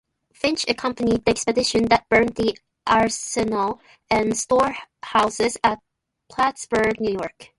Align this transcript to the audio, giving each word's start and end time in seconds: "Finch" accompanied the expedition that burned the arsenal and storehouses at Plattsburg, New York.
"Finch" 0.33 0.65
accompanied 0.67 1.23
the 1.25 1.29
expedition 1.29 1.85
that 1.85 2.09
burned 2.09 2.29
the 2.33 2.57
arsenal 2.87 3.79
and 4.09 4.35
storehouses 4.35 5.57
at 5.63 5.77
Plattsburg, 6.27 6.99
New 6.99 7.11
York. 7.11 7.49